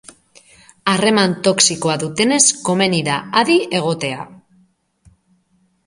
[0.93, 4.27] Harreman toxikoa dutenez komeni da adi egotea.